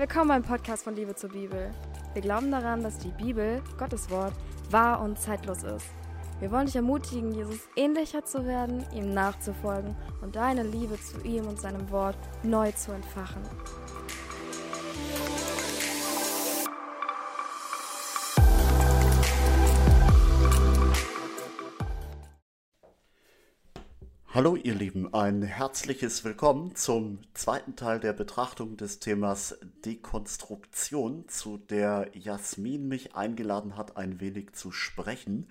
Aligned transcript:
Willkommen 0.00 0.28
beim 0.28 0.42
Podcast 0.42 0.84
von 0.84 0.96
Liebe 0.96 1.14
zur 1.14 1.28
Bibel. 1.28 1.72
Wir 2.14 2.22
glauben 2.22 2.50
daran, 2.50 2.82
dass 2.82 2.96
die 2.96 3.10
Bibel, 3.22 3.60
Gottes 3.78 4.08
Wort, 4.08 4.32
wahr 4.70 5.02
und 5.02 5.20
zeitlos 5.20 5.62
ist. 5.62 5.84
Wir 6.38 6.50
wollen 6.50 6.64
dich 6.64 6.76
ermutigen, 6.76 7.32
Jesus 7.32 7.68
ähnlicher 7.76 8.24
zu 8.24 8.46
werden, 8.46 8.82
ihm 8.94 9.12
nachzufolgen 9.12 9.94
und 10.22 10.36
deine 10.36 10.62
Liebe 10.62 10.98
zu 10.98 11.20
ihm 11.20 11.46
und 11.46 11.60
seinem 11.60 11.90
Wort 11.90 12.16
neu 12.42 12.72
zu 12.72 12.92
entfachen. 12.92 13.42
Hallo 24.40 24.56
ihr 24.56 24.74
Lieben, 24.74 25.12
ein 25.12 25.42
herzliches 25.42 26.24
Willkommen 26.24 26.74
zum 26.74 27.18
zweiten 27.34 27.76
Teil 27.76 28.00
der 28.00 28.14
Betrachtung 28.14 28.78
des 28.78 28.98
Themas 28.98 29.58
Dekonstruktion, 29.84 31.28
zu 31.28 31.58
der 31.58 32.08
Jasmin 32.14 32.88
mich 32.88 33.14
eingeladen 33.14 33.76
hat, 33.76 33.98
ein 33.98 34.18
wenig 34.18 34.54
zu 34.54 34.72
sprechen. 34.72 35.50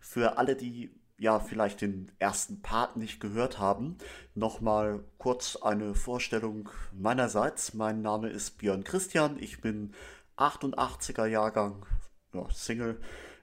Für 0.00 0.38
alle, 0.38 0.56
die 0.56 0.98
ja 1.18 1.40
vielleicht 1.40 1.82
den 1.82 2.10
ersten 2.18 2.62
Part 2.62 2.96
nicht 2.96 3.20
gehört 3.20 3.58
haben, 3.58 3.98
nochmal 4.34 5.04
kurz 5.18 5.56
eine 5.56 5.94
Vorstellung 5.94 6.70
meinerseits. 6.90 7.74
Mein 7.74 8.00
Name 8.00 8.30
ist 8.30 8.56
Björn 8.56 8.82
Christian, 8.82 9.36
ich 9.38 9.60
bin 9.60 9.92
88er 10.38 11.26
Jahrgang, 11.26 11.84
ja, 12.32 12.48
Single 12.50 12.98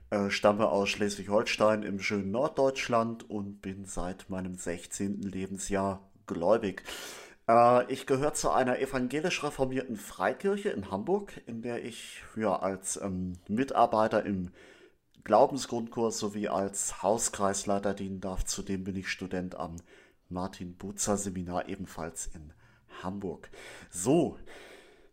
äh, 0.09 0.29
stamme 0.29 0.69
aus 0.69 0.89
Schleswig-Holstein 0.89 1.83
im 1.83 1.99
schönen 1.99 2.31
Norddeutschland 2.31 3.29
und 3.29 3.61
bin 3.61 3.85
seit 3.85 4.29
meinem 4.29 4.55
16. 4.55 5.21
Lebensjahr 5.21 6.09
gläubig. 6.25 6.83
Äh, 7.47 7.91
ich 7.91 8.05
gehöre 8.05 8.33
zu 8.33 8.49
einer 8.51 8.79
evangelisch 8.79 9.43
reformierten 9.43 9.97
Freikirche 9.97 10.69
in 10.69 10.91
Hamburg, 10.91 11.41
in 11.45 11.61
der 11.61 11.83
ich 11.83 12.23
ja, 12.35 12.55
als 12.55 12.99
ähm, 13.01 13.33
Mitarbeiter 13.47 14.25
im 14.25 14.51
Glaubensgrundkurs 15.23 16.17
sowie 16.17 16.47
als 16.47 17.03
Hauskreisleiter 17.03 17.93
dienen 17.93 18.21
darf. 18.21 18.45
Zudem 18.45 18.83
bin 18.83 18.95
ich 18.95 19.09
Student 19.09 19.55
am 19.55 19.75
Martin 20.29 20.75
Butzer 20.75 21.17
Seminar 21.17 21.67
ebenfalls 21.67 22.27
in 22.27 22.53
Hamburg. 23.03 23.49
So, 23.89 24.37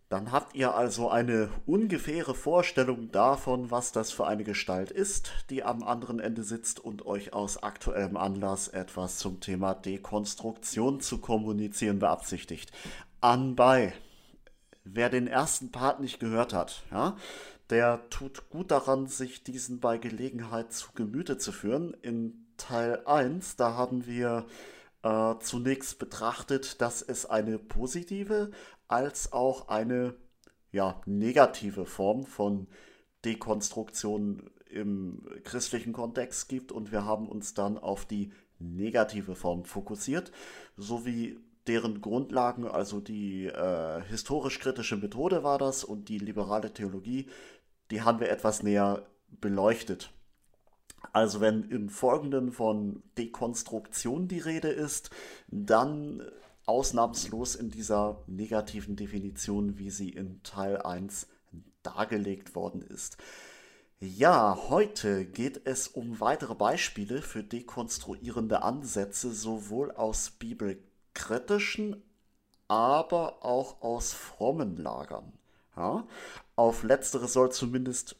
dann 0.08 0.30
habt 0.30 0.54
ihr 0.54 0.74
also 0.74 1.10
eine 1.10 1.50
ungefähre 1.66 2.34
Vorstellung 2.34 3.10
davon, 3.10 3.72
was 3.72 3.90
das 3.90 4.12
für 4.12 4.26
eine 4.26 4.44
Gestalt 4.44 4.92
ist, 4.92 5.32
die 5.50 5.64
am 5.64 5.82
anderen 5.82 6.20
Ende 6.20 6.44
sitzt 6.44 6.78
und 6.78 7.04
euch 7.06 7.32
aus 7.32 7.62
aktuellem 7.62 8.16
Anlass 8.16 8.68
etwas 8.68 9.18
zum 9.18 9.40
Thema 9.40 9.74
Dekonstruktion 9.74 11.00
zu 11.00 11.18
kommunizieren 11.18 11.98
beabsichtigt. 11.98 12.70
Anbei, 13.20 13.94
wer 14.84 15.10
den 15.10 15.26
ersten 15.26 15.72
Part 15.72 15.98
nicht 15.98 16.20
gehört 16.20 16.52
hat, 16.52 16.84
ja, 16.92 17.16
der 17.70 18.08
tut 18.08 18.48
gut 18.48 18.70
daran, 18.70 19.08
sich 19.08 19.42
diesen 19.42 19.80
bei 19.80 19.98
Gelegenheit 19.98 20.72
zu 20.72 20.92
Gemüte 20.94 21.36
zu 21.36 21.50
führen. 21.50 21.94
In 22.02 22.46
Teil 22.56 23.02
1, 23.06 23.56
da 23.56 23.74
haben 23.74 24.06
wir 24.06 24.46
äh, 25.02 25.34
zunächst 25.40 25.98
betrachtet, 25.98 26.80
dass 26.80 27.02
es 27.02 27.26
eine 27.26 27.58
positive 27.58 28.50
als 28.88 29.32
auch 29.32 29.68
eine 29.68 30.14
ja, 30.72 31.00
negative 31.06 31.86
Form 31.86 32.24
von 32.24 32.68
Dekonstruktion 33.24 34.50
im 34.68 35.26
christlichen 35.44 35.92
Kontext 35.92 36.48
gibt 36.48 36.72
und 36.72 36.92
wir 36.92 37.04
haben 37.04 37.28
uns 37.28 37.54
dann 37.54 37.78
auf 37.78 38.04
die 38.04 38.32
negative 38.58 39.34
Form 39.34 39.64
fokussiert, 39.64 40.32
sowie 40.76 41.38
deren 41.66 42.00
Grundlagen, 42.00 42.66
also 42.66 43.00
die 43.00 43.46
äh, 43.46 44.02
historisch-kritische 44.02 44.96
Methode 44.96 45.42
war 45.42 45.58
das 45.58 45.84
und 45.84 46.08
die 46.08 46.18
liberale 46.18 46.72
Theologie, 46.72 47.26
die 47.90 48.02
haben 48.02 48.20
wir 48.20 48.30
etwas 48.30 48.62
näher 48.62 49.06
beleuchtet. 49.28 50.10
Also 51.12 51.40
wenn 51.40 51.64
im 51.70 51.88
Folgenden 51.88 52.52
von 52.52 53.02
Dekonstruktion 53.18 54.28
die 54.28 54.38
Rede 54.38 54.68
ist, 54.68 55.10
dann 55.48 56.22
ausnahmslos 56.66 57.54
in 57.54 57.70
dieser 57.70 58.22
negativen 58.26 58.96
Definition, 58.96 59.78
wie 59.78 59.90
sie 59.90 60.10
in 60.10 60.42
Teil 60.42 60.82
1 60.82 61.28
dargelegt 61.82 62.54
worden 62.54 62.82
ist. 62.82 63.16
Ja, 63.98 64.58
heute 64.68 65.24
geht 65.24 65.62
es 65.64 65.88
um 65.88 66.20
weitere 66.20 66.54
Beispiele 66.54 67.22
für 67.22 67.42
dekonstruierende 67.42 68.62
Ansätze, 68.62 69.32
sowohl 69.32 69.90
aus 69.92 70.32
bibelkritischen, 70.32 72.02
aber 72.68 73.42
auch 73.44 73.80
aus 73.80 74.12
frommen 74.12 74.76
Lagern. 74.76 75.32
Ja, 75.76 76.06
auf 76.56 76.82
letztere 76.82 77.28
soll 77.28 77.52
zumindest 77.52 78.16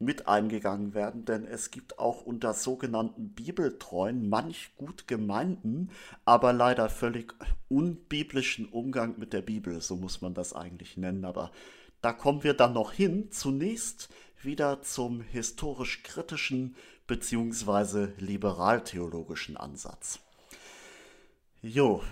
mit 0.00 0.26
eingegangen 0.26 0.94
werden, 0.94 1.26
denn 1.26 1.44
es 1.44 1.70
gibt 1.70 1.98
auch 1.98 2.22
unter 2.22 2.54
sogenannten 2.54 3.34
Bibeltreuen 3.34 4.28
manch 4.28 4.70
gut 4.76 5.06
gemeinten, 5.06 5.90
aber 6.24 6.52
leider 6.52 6.88
völlig 6.88 7.34
unbiblischen 7.68 8.66
Umgang 8.66 9.18
mit 9.18 9.34
der 9.34 9.42
Bibel, 9.42 9.80
so 9.82 9.96
muss 9.96 10.22
man 10.22 10.32
das 10.32 10.54
eigentlich 10.54 10.96
nennen, 10.96 11.24
aber 11.26 11.52
da 12.00 12.14
kommen 12.14 12.42
wir 12.44 12.54
dann 12.54 12.72
noch 12.72 12.92
hin. 12.92 13.30
Zunächst 13.30 14.08
wieder 14.42 14.80
zum 14.80 15.20
historisch-kritischen 15.20 16.76
bzw. 17.06 18.08
liberal-theologischen 18.18 19.58
Ansatz. 19.58 20.18
Jo, 21.60 22.02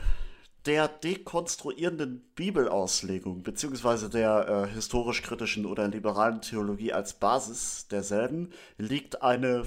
der 0.69 0.87
dekonstruierenden 0.87 2.21
Bibelauslegung 2.34 3.43
bzw. 3.43 4.11
der 4.11 4.49
äh, 4.49 4.75
historisch-kritischen 4.75 5.65
oder 5.65 5.89
liberalen 5.89 6.43
Theologie 6.43 6.93
als 6.93 7.15
Basis 7.15 7.89
derselben 7.89 8.51
liegt 8.77 9.23
eine 9.23 9.62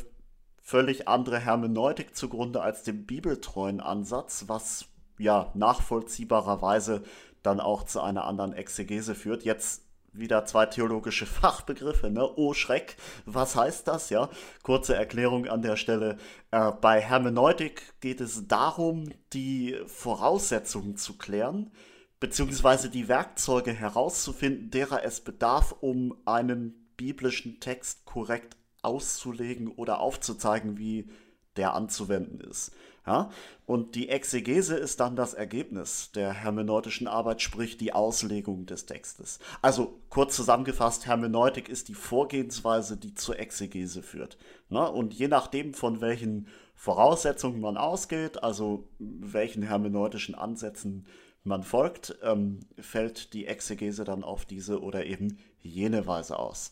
völlig 0.61 1.07
andere 1.07 1.39
Hermeneutik 1.39 2.15
zugrunde 2.15 2.61
als 2.61 2.83
dem 2.83 3.07
bibeltreuen 3.07 3.81
Ansatz, 3.81 4.43
was 4.45 4.85
ja 5.17 5.51
nachvollziehbarerweise 5.55 7.01
dann 7.41 7.59
auch 7.59 7.81
zu 7.83 7.99
einer 7.99 8.25
anderen 8.25 8.53
Exegese 8.53 9.15
führt. 9.15 9.43
Jetzt 9.43 9.81
wieder 10.13 10.45
zwei 10.45 10.65
theologische 10.65 11.25
Fachbegriffe, 11.27 12.09
ne? 12.09 12.27
Oh 12.35 12.53
Schreck, 12.53 12.97
was 13.25 13.55
heißt 13.55 13.87
das, 13.87 14.09
ja? 14.09 14.29
Kurze 14.63 14.95
Erklärung 14.95 15.47
an 15.47 15.61
der 15.61 15.75
Stelle. 15.75 16.17
Äh, 16.51 16.71
bei 16.81 17.01
Hermeneutik 17.01 17.93
geht 18.01 18.21
es 18.21 18.47
darum, 18.47 19.11
die 19.33 19.77
Voraussetzungen 19.87 20.97
zu 20.97 21.17
klären, 21.17 21.71
beziehungsweise 22.19 22.89
die 22.89 23.07
Werkzeuge 23.07 23.73
herauszufinden, 23.73 24.69
derer 24.69 25.03
es 25.03 25.21
bedarf, 25.21 25.75
um 25.79 26.15
einen 26.25 26.93
biblischen 26.97 27.59
Text 27.59 28.05
korrekt 28.05 28.57
auszulegen 28.81 29.69
oder 29.69 29.99
aufzuzeigen, 29.99 30.77
wie 30.77 31.09
der 31.55 31.73
anzuwenden 31.73 32.39
ist. 32.41 32.71
Ja? 33.05 33.29
Und 33.65 33.95
die 33.95 34.09
Exegese 34.09 34.75
ist 34.75 34.99
dann 34.99 35.15
das 35.15 35.33
Ergebnis 35.33 36.11
der 36.13 36.33
hermeneutischen 36.33 37.07
Arbeit, 37.07 37.41
sprich 37.41 37.77
die 37.77 37.93
Auslegung 37.93 38.65
des 38.65 38.85
Textes. 38.85 39.39
Also 39.61 39.99
kurz 40.09 40.35
zusammengefasst, 40.35 41.05
Hermeneutik 41.05 41.69
ist 41.69 41.87
die 41.87 41.93
Vorgehensweise, 41.93 42.97
die 42.97 43.15
zur 43.15 43.39
Exegese 43.39 44.03
führt. 44.03 44.37
Ne? 44.69 44.89
Und 44.89 45.13
je 45.13 45.27
nachdem, 45.27 45.73
von 45.73 46.01
welchen 46.01 46.47
Voraussetzungen 46.75 47.61
man 47.61 47.77
ausgeht, 47.77 48.43
also 48.43 48.87
welchen 48.99 49.63
hermeneutischen 49.63 50.35
Ansätzen 50.35 51.05
man 51.43 51.63
folgt, 51.63 52.17
ähm, 52.23 52.59
fällt 52.79 53.33
die 53.33 53.47
Exegese 53.47 54.03
dann 54.03 54.23
auf 54.23 54.45
diese 54.45 54.81
oder 54.81 55.05
eben 55.05 55.39
jene 55.61 56.05
Weise 56.07 56.37
aus. 56.37 56.71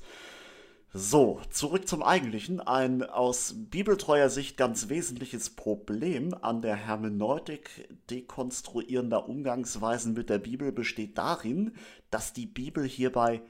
So, 0.91 1.39
zurück 1.51 1.87
zum 1.87 2.01
Eigentlichen. 2.01 2.61
Ein 2.61 3.03
aus 3.03 3.53
bibeltreuer 3.55 4.31
Sicht 4.31 4.57
ganz 4.57 4.89
wesentliches 4.89 5.51
Problem 5.51 6.33
an 6.33 6.63
der 6.63 6.75
Hermeneutik 6.75 7.87
dekonstruierender 8.09 9.29
Umgangsweisen 9.29 10.13
mit 10.13 10.31
der 10.31 10.39
Bibel 10.39 10.71
besteht 10.71 11.19
darin, 11.19 11.73
dass 12.09 12.33
die 12.33 12.47
Bibel 12.47 12.87
hierbei 12.87 13.43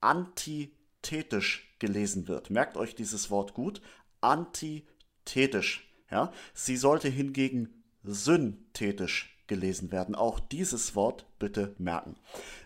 antithetisch 0.00 1.76
gelesen 1.78 2.26
wird. 2.26 2.48
Merkt 2.48 2.78
euch 2.78 2.94
dieses 2.94 3.30
Wort 3.30 3.52
gut. 3.52 3.82
Antithetisch. 4.22 5.92
Ja? 6.10 6.32
Sie 6.54 6.78
sollte 6.78 7.10
hingegen 7.10 7.84
synthetisch 8.02 9.44
gelesen 9.46 9.92
werden. 9.92 10.14
Auch 10.14 10.40
dieses 10.40 10.94
Wort 10.94 11.26
bitte 11.38 11.74
merken. 11.76 12.16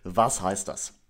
Was 0.05 0.43
heißt 0.43 0.69
das? 0.69 1.02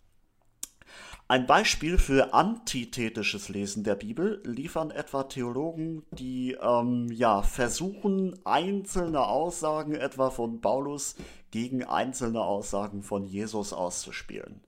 Ein 1.33 1.47
Beispiel 1.47 1.97
für 1.97 2.35
antithetisches 2.35 3.49
Lesen 3.49 3.85
der 3.85 3.95
Bibel 3.95 4.43
liefern 4.45 4.91
etwa 4.91 5.23
Theologen, 5.23 6.05
die 6.11 6.59
ähm, 6.61 7.11
ja, 7.11 7.41
versuchen, 7.41 8.39
einzelne 8.45 9.25
Aussagen 9.25 9.95
etwa 9.95 10.29
von 10.29 10.61
Paulus 10.61 11.17
gegen 11.51 11.85
einzelne 11.85 12.43
Aussagen 12.43 13.03
von 13.03 13.25
Jesus 13.25 13.73
auszuspielen. 13.73 14.61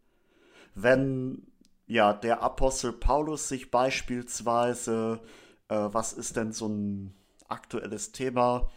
Wenn 0.74 1.42
ja, 1.86 2.14
der 2.14 2.42
Apostel 2.42 2.94
Paulus 2.94 3.46
sich 3.46 3.70
beispielsweise, 3.70 5.20
äh, 5.68 5.76
was 5.76 6.14
ist 6.14 6.34
denn 6.36 6.52
so 6.52 6.68
ein 6.68 7.14
aktuelles 7.46 8.12
Thema, 8.12 8.70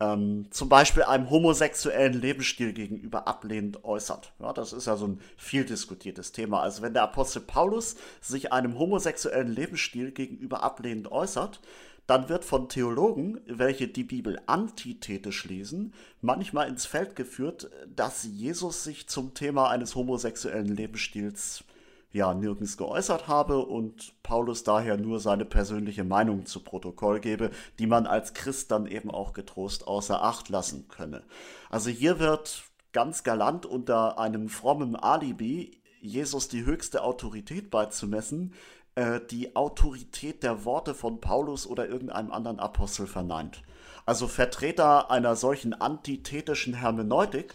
ähm, 0.00 0.46
zum 0.50 0.68
Beispiel 0.68 1.02
einem 1.02 1.30
homosexuellen 1.30 2.20
Lebensstil 2.20 2.72
gegenüber 2.72 3.26
ablehnend 3.26 3.84
äußert. 3.84 4.32
Ja, 4.38 4.52
das 4.52 4.72
ist 4.72 4.86
ja 4.86 4.96
so 4.96 5.08
ein 5.08 5.20
viel 5.36 5.64
diskutiertes 5.64 6.32
Thema. 6.32 6.60
Also 6.60 6.82
wenn 6.82 6.94
der 6.94 7.02
Apostel 7.02 7.40
Paulus 7.40 7.96
sich 8.20 8.52
einem 8.52 8.78
homosexuellen 8.78 9.52
Lebensstil 9.52 10.12
gegenüber 10.12 10.62
ablehnend 10.62 11.10
äußert, 11.10 11.60
dann 12.06 12.30
wird 12.30 12.44
von 12.46 12.70
Theologen, 12.70 13.38
welche 13.46 13.86
die 13.86 14.04
Bibel 14.04 14.40
antithetisch 14.46 15.44
lesen, 15.44 15.92
manchmal 16.22 16.68
ins 16.68 16.86
Feld 16.86 17.16
geführt, 17.16 17.70
dass 17.94 18.24
Jesus 18.24 18.82
sich 18.82 19.08
zum 19.08 19.34
Thema 19.34 19.68
eines 19.68 19.94
homosexuellen 19.94 20.74
Lebensstils 20.74 21.64
ja 22.10 22.32
nirgends 22.34 22.76
geäußert 22.76 23.28
habe 23.28 23.58
und 23.58 24.14
Paulus 24.22 24.64
daher 24.64 24.96
nur 24.96 25.20
seine 25.20 25.44
persönliche 25.44 26.04
Meinung 26.04 26.46
zu 26.46 26.60
Protokoll 26.60 27.20
gebe, 27.20 27.50
die 27.78 27.86
man 27.86 28.06
als 28.06 28.34
Christ 28.34 28.70
dann 28.70 28.86
eben 28.86 29.10
auch 29.10 29.32
getrost 29.32 29.86
außer 29.86 30.22
Acht 30.22 30.48
lassen 30.48 30.88
könne. 30.88 31.22
Also 31.70 31.90
hier 31.90 32.18
wird 32.18 32.64
ganz 32.92 33.22
galant 33.22 33.66
unter 33.66 34.18
einem 34.18 34.48
frommen 34.48 34.96
Alibi 34.96 35.78
Jesus 36.00 36.48
die 36.48 36.64
höchste 36.64 37.02
Autorität 37.02 37.70
beizumessen, 37.70 38.54
äh, 38.94 39.20
die 39.30 39.56
Autorität 39.56 40.42
der 40.42 40.64
Worte 40.64 40.94
von 40.94 41.20
Paulus 41.20 41.66
oder 41.66 41.88
irgendeinem 41.88 42.32
anderen 42.32 42.58
Apostel 42.60 43.06
verneint. 43.06 43.62
Also 44.06 44.26
Vertreter 44.26 45.10
einer 45.10 45.36
solchen 45.36 45.74
antithetischen 45.74 46.74
Hermeneutik 46.74 47.54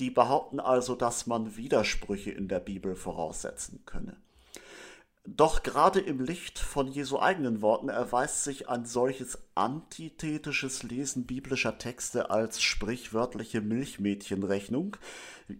die 0.00 0.10
behaupten 0.10 0.60
also, 0.60 0.94
dass 0.94 1.26
man 1.26 1.56
Widersprüche 1.56 2.30
in 2.30 2.48
der 2.48 2.60
Bibel 2.60 2.96
voraussetzen 2.96 3.82
könne. 3.86 4.16
Doch 5.26 5.62
gerade 5.62 6.00
im 6.00 6.20
Licht 6.20 6.58
von 6.58 6.86
Jesu 6.86 7.18
eigenen 7.18 7.62
Worten 7.62 7.88
erweist 7.88 8.44
sich 8.44 8.68
ein 8.68 8.84
solches 8.84 9.38
antithetisches 9.54 10.82
Lesen 10.82 11.24
biblischer 11.24 11.78
Texte 11.78 12.30
als 12.30 12.60
sprichwörtliche 12.60 13.62
Milchmädchenrechnung. 13.62 14.98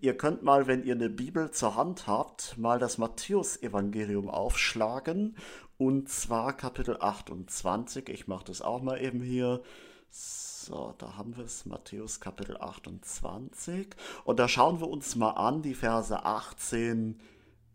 Ihr 0.03 0.19
könnt 0.19 0.43
mal, 0.43 0.67
wenn 0.67 0.85
ihr 0.85 0.95
eine 0.95 1.09
Bibel 1.09 1.51
zur 1.51 1.77
Hand 1.77 2.07
habt, 2.07 2.59
mal 2.59 2.79
das 2.79 2.99
Matthäusevangelium 2.99 4.29
aufschlagen 4.29 5.35
und 5.79 6.11
zwar 6.11 6.55
Kapitel 6.55 6.99
28. 7.01 8.11
Ich 8.11 8.29
mache 8.29 8.45
das 8.45 8.61
auch 8.61 8.83
mal 8.83 9.01
eben 9.01 9.23
hier. 9.23 9.63
So, 10.11 10.54
da 10.70 11.16
haben 11.16 11.37
wir 11.37 11.44
es, 11.44 11.66
Matthäus 11.66 12.20
Kapitel 12.20 12.56
28. 12.56 13.88
Und 14.25 14.38
da 14.38 14.49
schauen 14.49 14.81
wir 14.81 14.88
uns 14.88 15.16
mal 15.16 15.32
an, 15.32 15.62
die 15.62 15.75
Verse 15.75 16.25
18 16.25 17.20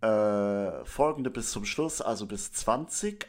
äh, 0.01 0.85
folgende 0.85 1.29
bis 1.29 1.51
zum 1.51 1.65
Schluss, 1.65 2.01
also 2.01 2.25
bis 2.25 2.51
20. 2.51 3.27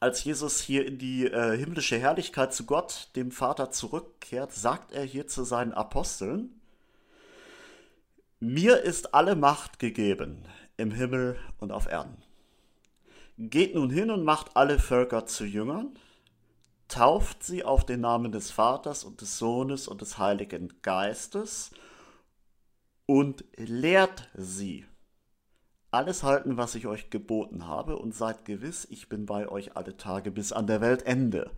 Als 0.00 0.24
Jesus 0.24 0.60
hier 0.60 0.86
in 0.86 0.98
die 0.98 1.26
äh, 1.26 1.56
himmlische 1.56 1.98
Herrlichkeit 1.98 2.52
zu 2.52 2.66
Gott, 2.66 3.10
dem 3.16 3.30
Vater, 3.30 3.70
zurückkehrt, 3.70 4.52
sagt 4.52 4.92
er 4.92 5.04
hier 5.04 5.26
zu 5.26 5.44
seinen 5.44 5.72
Aposteln, 5.72 6.60
mir 8.40 8.82
ist 8.82 9.14
alle 9.14 9.34
Macht 9.34 9.78
gegeben 9.78 10.44
im 10.76 10.92
Himmel 10.92 11.36
und 11.58 11.72
auf 11.72 11.86
Erden. 11.86 12.22
Geht 13.36 13.74
nun 13.74 13.90
hin 13.90 14.10
und 14.10 14.24
macht 14.24 14.56
alle 14.56 14.78
Völker 14.78 15.26
zu 15.26 15.44
Jüngern 15.44 15.98
tauft 16.88 17.42
sie 17.42 17.64
auf 17.64 17.84
den 17.84 18.00
Namen 18.00 18.32
des 18.32 18.50
Vaters 18.50 19.04
und 19.04 19.20
des 19.20 19.38
Sohnes 19.38 19.86
und 19.88 20.00
des 20.00 20.18
Heiligen 20.18 20.72
Geistes 20.82 21.70
und 23.06 23.44
lehrt 23.56 24.28
sie. 24.34 24.86
Alles 25.90 26.22
halten, 26.22 26.56
was 26.58 26.74
ich 26.74 26.86
euch 26.86 27.08
geboten 27.08 27.66
habe, 27.66 27.96
und 27.96 28.14
seid 28.14 28.44
gewiss, 28.44 28.86
ich 28.90 29.08
bin 29.08 29.24
bei 29.24 29.48
euch 29.48 29.76
alle 29.76 29.96
Tage 29.96 30.30
bis 30.30 30.52
an 30.52 30.66
der 30.66 30.82
Weltende. 30.82 31.50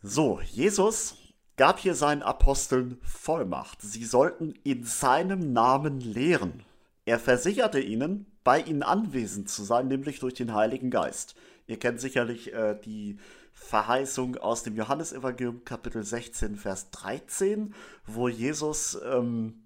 So, 0.00 0.40
Jesus 0.40 1.16
gab 1.56 1.80
hier 1.80 1.96
seinen 1.96 2.22
Aposteln 2.22 2.98
Vollmacht. 3.02 3.82
Sie 3.82 4.04
sollten 4.04 4.54
in 4.62 4.84
seinem 4.84 5.52
Namen 5.52 6.00
lehren. 6.00 6.62
Er 7.04 7.18
versicherte 7.18 7.80
ihnen, 7.80 8.26
bei 8.44 8.60
ihnen 8.60 8.84
anwesend 8.84 9.50
zu 9.50 9.64
sein, 9.64 9.88
nämlich 9.88 10.20
durch 10.20 10.34
den 10.34 10.54
Heiligen 10.54 10.90
Geist. 10.90 11.34
Ihr 11.66 11.80
kennt 11.80 12.00
sicherlich 12.00 12.54
äh, 12.54 12.78
die 12.84 13.18
Verheißung 13.58 14.36
aus 14.36 14.62
dem 14.62 14.76
Johannesevangelium 14.76 15.64
Kapitel 15.64 16.02
16, 16.02 16.56
Vers 16.56 16.90
13, 16.90 17.74
wo 18.06 18.28
Jesus, 18.28 18.98
ähm, 19.04 19.64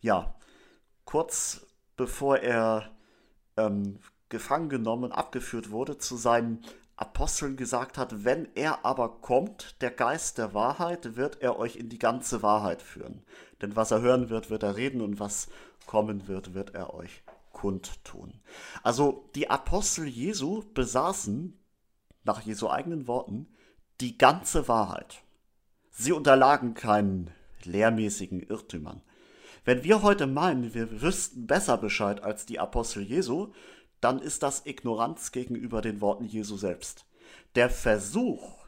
ja, 0.00 0.34
kurz 1.04 1.64
bevor 1.96 2.38
er 2.38 2.90
ähm, 3.56 4.00
gefangen 4.28 4.68
genommen, 4.68 5.12
abgeführt 5.12 5.70
wurde, 5.70 5.98
zu 5.98 6.16
seinen 6.16 6.62
Aposteln 6.96 7.56
gesagt 7.56 7.98
hat, 7.98 8.24
wenn 8.24 8.48
er 8.54 8.84
aber 8.84 9.20
kommt, 9.20 9.80
der 9.80 9.90
Geist 9.90 10.38
der 10.38 10.54
Wahrheit, 10.54 11.16
wird 11.16 11.40
er 11.42 11.58
euch 11.58 11.76
in 11.76 11.88
die 11.88 11.98
ganze 11.98 12.42
Wahrheit 12.42 12.82
führen. 12.82 13.22
Denn 13.60 13.76
was 13.76 13.90
er 13.90 14.00
hören 14.00 14.28
wird, 14.30 14.50
wird 14.50 14.62
er 14.62 14.76
reden 14.76 15.00
und 15.02 15.20
was 15.20 15.48
kommen 15.86 16.26
wird, 16.26 16.54
wird 16.54 16.74
er 16.74 16.94
euch 16.94 17.22
kundtun. 17.52 18.40
Also 18.82 19.30
die 19.34 19.50
Apostel 19.50 20.06
Jesu 20.06 20.64
besaßen 20.74 21.58
nach 22.26 22.42
Jesu 22.42 22.68
eigenen 22.68 23.06
Worten, 23.06 23.48
die 24.00 24.18
ganze 24.18 24.68
Wahrheit. 24.68 25.22
Sie 25.90 26.12
unterlagen 26.12 26.74
keinen 26.74 27.30
lehrmäßigen 27.64 28.42
Irrtümern. 28.42 29.00
Wenn 29.64 29.82
wir 29.82 30.02
heute 30.02 30.26
meinen, 30.26 30.74
wir 30.74 31.00
wüssten 31.00 31.46
besser 31.46 31.78
Bescheid 31.78 32.22
als 32.22 32.46
die 32.46 32.60
Apostel 32.60 33.02
Jesu, 33.02 33.52
dann 34.00 34.20
ist 34.20 34.42
das 34.42 34.66
Ignoranz 34.66 35.32
gegenüber 35.32 35.80
den 35.80 36.00
Worten 36.00 36.24
Jesu 36.24 36.56
selbst. 36.56 37.06
Der 37.54 37.70
Versuch, 37.70 38.66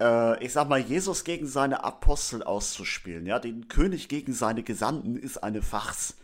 äh, 0.00 0.42
ich 0.42 0.52
sag 0.52 0.68
mal, 0.68 0.80
Jesus 0.80 1.24
gegen 1.24 1.46
seine 1.46 1.84
Apostel 1.84 2.42
auszuspielen, 2.42 3.26
ja, 3.26 3.38
den 3.38 3.68
König 3.68 4.08
gegen 4.08 4.32
seine 4.32 4.62
Gesandten, 4.62 5.16
ist 5.16 5.38
eine 5.38 5.62
Farce. 5.62 6.16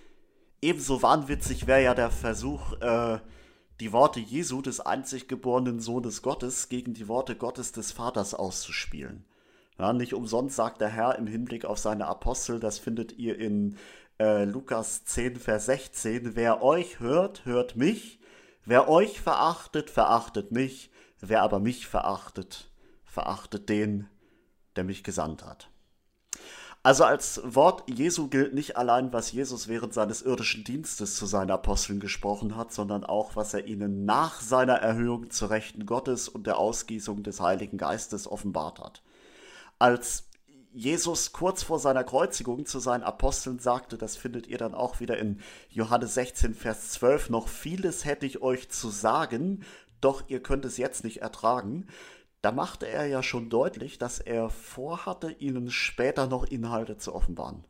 Ebenso 0.62 1.03
wahnwitzig 1.03 1.67
wäre 1.67 1.83
ja 1.83 1.95
der 1.95 2.11
Versuch, 2.11 2.73
äh, 2.81 3.19
die 3.81 3.93
Worte 3.93 4.21
Jesu 4.21 4.62
des 4.62 4.81
einzig 4.81 5.29
geborenen 5.29 5.81
Sohnes 5.81 6.23
Gottes 6.23 6.69
gegen 6.69 6.94
die 6.94 7.09
Worte 7.09 7.37
Gottes 7.37 7.73
des 7.73 7.93
Vaters 7.93 8.35
auszuspielen. 8.35 9.25
Ja, 9.79 9.93
nicht 9.93 10.15
umsonst 10.15 10.55
sagt 10.55 10.81
der 10.81 10.88
Herr 10.88 11.19
im 11.19 11.26
Hinblick 11.26 11.65
auf 11.65 11.79
seine 11.79 12.06
Apostel, 12.06 12.61
das 12.61 12.79
findet 12.79 13.12
ihr 13.19 13.37
in 13.38 13.76
äh, 14.21 14.44
Lukas 14.44 15.05
10, 15.05 15.37
Vers 15.37 15.67
16, 15.67 16.37
wer 16.37 16.62
euch 16.62 17.00
hört, 17.00 17.44
hört 17.44 17.75
mich, 17.75 18.21
wer 18.65 18.88
euch 18.88 19.21
verachtet, 19.21 19.91
verachtet 19.91 20.53
mich, 20.53 20.93
wer 21.21 21.43
aber 21.43 21.59
mich 21.59 21.88
verachtet, 21.88 22.71
verachtet 23.05 23.69
den, 23.69 24.09
der 24.76 24.85
mich 24.85 25.03
gesandt 25.03 25.44
hat. 25.44 25.71
Also 26.85 27.05
als 27.05 27.41
Wort 27.43 27.83
Jesu 27.88 28.29
gilt 28.29 28.53
nicht 28.53 28.76
allein, 28.76 29.11
was 29.11 29.33
Jesus 29.33 29.69
während 29.69 29.95
seines 29.95 30.21
irdischen 30.21 30.64
Dienstes 30.64 31.17
zu 31.17 31.25
seinen 31.25 31.50
Aposteln 31.50 31.99
gesprochen 31.99 32.59
hat, 32.59 32.75
sondern 32.75 33.05
auch, 33.05 33.37
was 33.37 33.55
er 33.55 33.67
ihnen 33.67 34.05
nach 34.05 34.43
seiner 34.43 34.75
Erhöhung 34.75 35.31
zur 35.31 35.49
Rechten 35.49 35.87
Gottes 35.87 36.29
und 36.29 36.47
der 36.47 36.59
Ausgießung 36.59 37.23
des 37.23 37.41
Heiligen 37.41 37.79
Geistes 37.79 38.31
offenbart 38.31 38.81
hat. 38.81 39.03
Als 39.79 40.25
Jesus 40.75 41.33
kurz 41.33 41.62
vor 41.62 41.79
seiner 41.79 42.05
Kreuzigung 42.05 42.67
zu 42.67 42.81
seinen 42.81 43.03
Aposteln 43.03 43.59
sagte, 43.61 43.97
das 43.97 44.17
findet 44.17 44.47
ihr 44.47 44.59
dann 44.59 44.75
auch 44.75 45.00
wieder 45.00 45.17
in 45.17 45.41
Johannes 45.71 46.12
16, 46.12 46.53
Vers 46.53 46.91
12, 46.91 47.31
noch 47.31 47.49
vieles 47.49 48.05
hätte 48.05 48.26
ich 48.26 48.43
euch 48.43 48.69
zu 48.69 48.91
sagen, 48.91 49.64
doch 50.03 50.25
ihr 50.29 50.43
könnt 50.43 50.67
es 50.67 50.76
jetzt 50.76 51.03
nicht 51.03 51.23
ertragen, 51.23 51.87
da 52.45 52.53
machte 52.53 52.87
er 52.87 53.07
ja 53.07 53.23
schon 53.23 53.49
deutlich, 53.49 53.97
dass 53.97 54.21
er 54.21 54.51
vorhatte, 54.51 55.31
ihnen 55.39 55.71
später 55.71 56.27
noch 56.27 56.45
Inhalte 56.45 56.99
zu 56.99 57.15
offenbaren. 57.15 57.65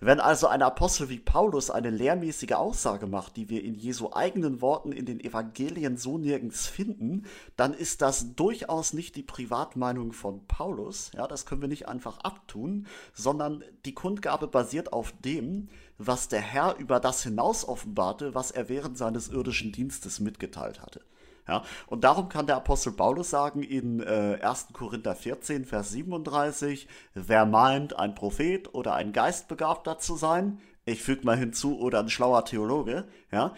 Wenn 0.00 0.18
also 0.18 0.48
ein 0.48 0.62
Apostel 0.62 1.10
wie 1.10 1.20
Paulus 1.20 1.70
eine 1.70 1.90
lehrmäßige 1.90 2.52
Aussage 2.52 3.06
macht, 3.06 3.36
die 3.36 3.50
wir 3.50 3.62
in 3.62 3.74
Jesu 3.74 4.12
eigenen 4.12 4.60
Worten 4.60 4.90
in 4.90 5.04
den 5.04 5.20
Evangelien 5.20 5.96
so 5.96 6.18
nirgends 6.18 6.66
finden, 6.66 7.26
dann 7.56 7.74
ist 7.74 8.02
das 8.02 8.34
durchaus 8.34 8.94
nicht 8.94 9.14
die 9.14 9.22
Privatmeinung 9.22 10.12
von 10.12 10.44
Paulus, 10.48 11.12
ja, 11.14 11.28
das 11.28 11.46
können 11.46 11.60
wir 11.60 11.68
nicht 11.68 11.86
einfach 11.86 12.18
abtun, 12.20 12.86
sondern 13.12 13.62
die 13.84 13.94
Kundgabe 13.94 14.48
basiert 14.48 14.92
auf 14.92 15.12
dem, 15.20 15.68
was 15.98 16.28
der 16.28 16.40
Herr 16.40 16.78
über 16.78 16.98
das 16.98 17.22
hinaus 17.22 17.68
offenbarte, 17.68 18.34
was 18.34 18.50
er 18.50 18.68
während 18.68 18.96
seines 18.96 19.28
irdischen 19.28 19.70
Dienstes 19.70 20.18
mitgeteilt 20.18 20.80
hatte. 20.80 21.02
Ja, 21.48 21.64
und 21.88 22.04
darum 22.04 22.28
kann 22.28 22.46
der 22.46 22.56
Apostel 22.56 22.92
Paulus 22.92 23.30
sagen 23.30 23.64
in 23.64 24.00
äh, 24.00 24.38
1. 24.40 24.68
Korinther 24.72 25.16
14, 25.16 25.64
Vers 25.64 25.90
37, 25.90 26.86
wer 27.14 27.46
meint, 27.46 27.98
ein 27.98 28.14
Prophet 28.14 28.72
oder 28.74 28.94
ein 28.94 29.12
Geistbegabter 29.12 29.98
zu 29.98 30.14
sein, 30.14 30.60
ich 30.84 31.02
füge 31.02 31.26
mal 31.26 31.36
hinzu, 31.36 31.80
oder 31.80 31.98
ein 31.98 32.10
schlauer 32.10 32.44
Theologe, 32.44 33.08
ja, 33.32 33.54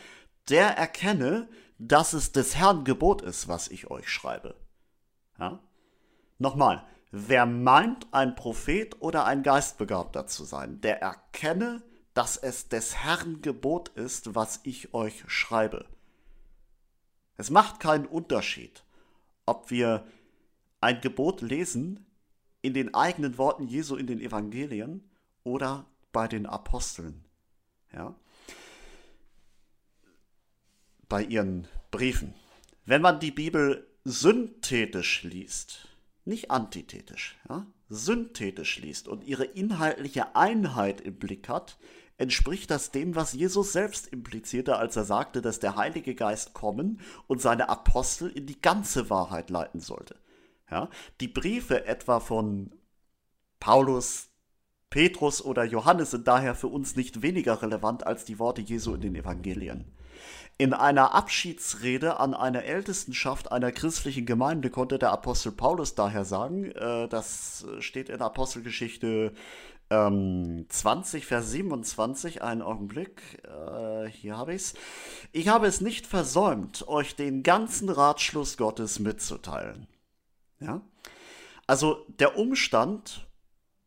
der 0.48 0.78
erkenne, 0.78 1.48
dass 1.78 2.14
es 2.14 2.32
des 2.32 2.56
Herrn 2.56 2.84
Gebot 2.84 3.20
ist, 3.20 3.48
was 3.48 3.68
ich 3.68 3.90
euch 3.90 4.08
schreibe. 4.08 4.54
Ja? 5.38 5.60
Nochmal, 6.38 6.84
wer 7.10 7.44
meint, 7.44 8.06
ein 8.12 8.34
Prophet 8.34 9.00
oder 9.00 9.26
ein 9.26 9.42
Geistbegabter 9.42 10.26
zu 10.26 10.44
sein, 10.44 10.80
der 10.80 11.02
erkenne, 11.02 11.82
dass 12.14 12.36
es 12.36 12.68
des 12.68 12.96
Herrn 12.96 13.42
Gebot 13.42 13.88
ist, 13.90 14.34
was 14.34 14.60
ich 14.62 14.94
euch 14.94 15.24
schreibe. 15.26 15.84
Es 17.36 17.50
macht 17.50 17.80
keinen 17.80 18.06
Unterschied, 18.06 18.84
ob 19.46 19.70
wir 19.70 20.06
ein 20.80 21.00
Gebot 21.00 21.40
lesen, 21.40 22.06
in 22.62 22.72
den 22.72 22.94
eigenen 22.94 23.36
Worten 23.36 23.66
Jesu 23.66 23.96
in 23.96 24.06
den 24.06 24.20
Evangelien 24.20 25.02
oder 25.42 25.86
bei 26.12 26.28
den 26.28 26.46
Aposteln. 26.46 27.24
Ja? 27.92 28.14
Bei 31.08 31.22
ihren 31.22 31.68
Briefen. 31.90 32.34
Wenn 32.86 33.02
man 33.02 33.20
die 33.20 33.30
Bibel 33.30 33.86
synthetisch 34.04 35.24
liest, 35.24 35.88
nicht 36.24 36.50
antithetisch, 36.50 37.36
ja, 37.48 37.66
synthetisch 37.90 38.78
liest 38.78 39.08
und 39.08 39.24
ihre 39.24 39.44
inhaltliche 39.44 40.34
Einheit 40.34 41.02
im 41.02 41.16
Blick 41.16 41.48
hat, 41.48 41.76
entspricht 42.16 42.70
das 42.70 42.90
dem, 42.90 43.14
was 43.14 43.32
Jesus 43.32 43.72
selbst 43.72 44.06
implizierte, 44.06 44.76
als 44.76 44.96
er 44.96 45.04
sagte, 45.04 45.42
dass 45.42 45.60
der 45.60 45.76
Heilige 45.76 46.14
Geist 46.14 46.54
kommen 46.54 47.00
und 47.26 47.40
seine 47.40 47.68
Apostel 47.68 48.28
in 48.28 48.46
die 48.46 48.60
ganze 48.60 49.10
Wahrheit 49.10 49.50
leiten 49.50 49.80
sollte. 49.80 50.16
Ja, 50.70 50.88
die 51.20 51.28
Briefe 51.28 51.86
etwa 51.86 52.20
von 52.20 52.72
Paulus, 53.60 54.30
Petrus 54.90 55.44
oder 55.44 55.64
Johannes 55.64 56.12
sind 56.12 56.28
daher 56.28 56.54
für 56.54 56.68
uns 56.68 56.96
nicht 56.96 57.22
weniger 57.22 57.62
relevant 57.62 58.06
als 58.06 58.24
die 58.24 58.38
Worte 58.38 58.60
Jesu 58.60 58.94
in 58.94 59.00
den 59.00 59.16
Evangelien. 59.16 59.84
In 60.56 60.72
einer 60.72 61.14
Abschiedsrede 61.14 62.20
an 62.20 62.32
eine 62.32 62.62
Ältestenschaft 62.62 63.50
einer 63.50 63.72
christlichen 63.72 64.24
Gemeinde 64.24 64.70
konnte 64.70 64.98
der 64.98 65.10
Apostel 65.10 65.50
Paulus 65.50 65.96
daher 65.96 66.24
sagen, 66.24 66.70
äh, 66.70 67.08
das 67.08 67.66
steht 67.80 68.08
in 68.08 68.20
Apostelgeschichte 68.20 69.32
ähm, 69.90 70.66
20, 70.68 71.26
Vers 71.26 71.50
27, 71.50 72.42
einen 72.42 72.62
Augenblick, 72.62 73.42
äh, 73.44 74.08
hier 74.08 74.36
habe 74.36 74.54
ich 74.54 74.62
es. 74.62 74.74
Ich 75.32 75.48
habe 75.48 75.66
es 75.66 75.80
nicht 75.80 76.06
versäumt, 76.06 76.86
euch 76.88 77.16
den 77.16 77.42
ganzen 77.42 77.88
Ratschluss 77.88 78.56
Gottes 78.56 78.98
mitzuteilen. 78.98 79.86
Ja? 80.60 80.80
Also 81.66 82.04
der 82.08 82.38
Umstand, 82.38 83.26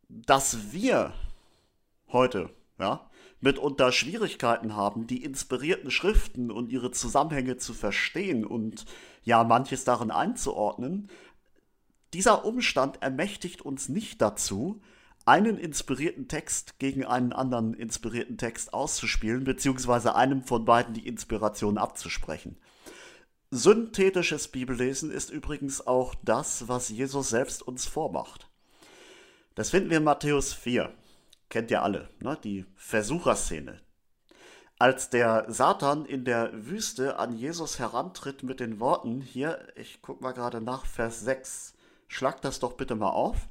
dass 0.08 0.72
wir 0.72 1.12
heute, 2.08 2.50
ja, 2.78 3.07
mitunter 3.40 3.92
Schwierigkeiten 3.92 4.74
haben, 4.74 5.06
die 5.06 5.22
inspirierten 5.22 5.90
Schriften 5.90 6.50
und 6.50 6.70
ihre 6.70 6.90
Zusammenhänge 6.90 7.56
zu 7.56 7.72
verstehen 7.72 8.44
und 8.44 8.84
ja 9.22 9.44
manches 9.44 9.84
darin 9.84 10.10
einzuordnen, 10.10 11.08
dieser 12.14 12.44
Umstand 12.44 13.02
ermächtigt 13.02 13.62
uns 13.62 13.88
nicht 13.88 14.20
dazu, 14.22 14.80
einen 15.26 15.58
inspirierten 15.58 16.26
Text 16.26 16.78
gegen 16.78 17.04
einen 17.04 17.34
anderen 17.34 17.74
inspirierten 17.74 18.38
Text 18.38 18.72
auszuspielen, 18.72 19.44
beziehungsweise 19.44 20.14
einem 20.14 20.42
von 20.42 20.64
beiden 20.64 20.94
die 20.94 21.06
Inspiration 21.06 21.76
abzusprechen. 21.76 22.56
Synthetisches 23.50 24.48
Bibellesen 24.48 25.10
ist 25.10 25.30
übrigens 25.30 25.86
auch 25.86 26.14
das, 26.22 26.68
was 26.68 26.88
Jesus 26.88 27.28
selbst 27.28 27.62
uns 27.62 27.86
vormacht. 27.86 28.48
Das 29.54 29.70
finden 29.70 29.90
wir 29.90 29.98
in 29.98 30.04
Matthäus 30.04 30.54
4 30.54 30.92
kennt 31.48 31.70
ihr 31.70 31.82
alle, 31.82 32.08
ne? 32.20 32.38
die 32.42 32.64
Versucherszene. 32.76 33.80
Als 34.78 35.10
der 35.10 35.46
Satan 35.48 36.04
in 36.04 36.24
der 36.24 36.50
Wüste 36.52 37.18
an 37.18 37.36
Jesus 37.36 37.80
herantritt 37.80 38.44
mit 38.44 38.60
den 38.60 38.78
Worten, 38.78 39.20
hier, 39.20 39.66
ich 39.74 40.00
guck 40.02 40.20
mal 40.20 40.32
gerade 40.32 40.60
nach, 40.60 40.86
Vers 40.86 41.20
6, 41.20 41.74
schlag 42.06 42.40
das 42.42 42.60
doch 42.60 42.74
bitte 42.74 42.94
mal 42.94 43.10
auf. 43.10 43.48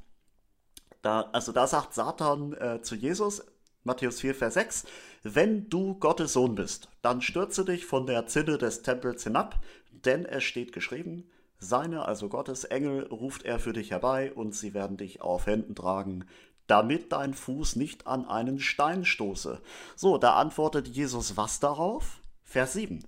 Da, 1.02 1.30
also 1.34 1.52
da 1.52 1.68
sagt 1.68 1.94
Satan 1.94 2.54
äh, 2.54 2.82
zu 2.82 2.96
Jesus, 2.96 3.46
Matthäus 3.84 4.22
4, 4.22 4.36
Vers 4.36 4.54
6, 4.54 4.86
wenn 5.24 5.70
du 5.70 5.96
Gottes 5.96 6.34
Sohn 6.34 6.56
bist, 6.56 6.90
dann 7.02 7.22
stürze 7.22 7.66
dich 7.66 7.86
von 7.86 8.06
der 8.06 8.28
Zinne 8.28 8.58
des 8.58 8.82
Tempels 8.82 9.24
hinab, 9.24 9.60
denn 9.92 10.26
es 10.26 10.44
steht 10.44 10.72
geschrieben, 10.72 11.30
seine, 11.60 12.06
also 12.06 12.30
Gottes 12.30 12.64
Engel, 12.66 13.06
ruft 13.08 13.44
er 13.44 13.60
für 13.60 13.74
dich 13.74 13.92
herbei 13.92 14.32
und 14.32 14.54
sie 14.54 14.74
werden 14.74 14.96
dich 14.96 15.22
auf 15.22 15.48
Händen 15.48 15.76
tragen, 15.76 16.26
damit 16.68 17.12
dein 17.12 17.34
Fuß 17.34 17.78
nicht 17.78 18.08
an 18.08 18.26
einen 18.26 18.60
Stein 18.60 19.06
stoße. 19.06 19.62
So, 19.96 20.18
da 20.18 20.36
antwortet 20.36 20.88
Jesus 20.88 21.38
was 21.38 21.60
darauf? 21.60 22.22
Vers 22.44 22.74
7. 22.74 23.06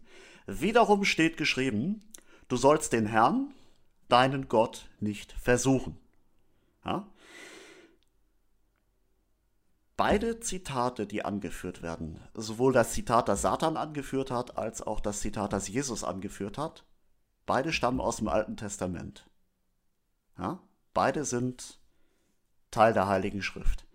Wiederum 0.47 1.03
steht 1.05 1.37
geschrieben, 1.37 2.01
du 2.47 2.55
sollst 2.55 2.93
den 2.93 3.05
Herrn, 3.05 3.53
deinen 4.07 4.47
Gott, 4.47 4.89
nicht 4.99 5.33
versuchen. 5.33 5.97
Ja? 6.85 7.07
Beide 9.95 10.39
Zitate, 10.39 11.05
die 11.05 11.25
angeführt 11.25 11.81
werden, 11.81 12.21
sowohl 12.33 12.71
das 12.71 12.93
Zitat, 12.93 13.27
das 13.27 13.41
Satan 13.41 13.75
angeführt 13.75 14.31
hat, 14.31 14.57
als 14.57 14.81
auch 14.81 15.01
das 15.01 15.19
Zitat, 15.19 15.51
das 15.51 15.67
Jesus 15.67 16.05
angeführt 16.05 16.57
hat, 16.57 16.85
beide 17.45 17.73
stammen 17.73 17.99
aus 17.99 18.17
dem 18.17 18.29
Alten 18.29 18.55
Testament. 18.55 19.29
Ja? 20.37 20.63
Beide 20.93 21.25
sind 21.25 21.78
Teil 22.71 22.93
der 22.93 23.07
Heiligen 23.07 23.41
Schrift. 23.41 23.85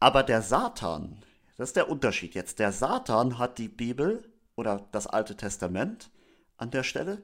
Aber 0.00 0.22
der 0.22 0.42
Satan, 0.42 1.22
das 1.56 1.70
ist 1.70 1.76
der 1.76 1.90
Unterschied 1.90 2.34
jetzt, 2.34 2.58
der 2.58 2.72
Satan 2.72 3.38
hat 3.38 3.58
die 3.58 3.68
Bibel 3.68 4.30
oder 4.54 4.86
das 4.92 5.06
Alte 5.06 5.36
Testament 5.36 6.10
an 6.56 6.70
der 6.70 6.82
Stelle 6.82 7.22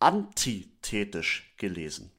antithetisch 0.00 1.54
gelesen. 1.56 2.12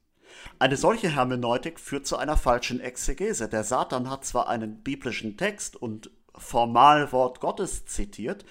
Eine 0.58 0.76
solche 0.76 1.08
Hermeneutik 1.08 1.80
führt 1.80 2.06
zu 2.06 2.16
einer 2.16 2.36
falschen 2.36 2.80
Exegese. 2.80 3.48
Der 3.48 3.64
Satan 3.64 4.08
hat 4.10 4.24
zwar 4.24 4.48
einen 4.48 4.82
biblischen 4.82 5.36
Text 5.36 5.76
und 5.76 6.10
formal 6.36 7.10
Wort 7.12 7.40
Gottes 7.40 7.86
zitiert, 7.86 8.44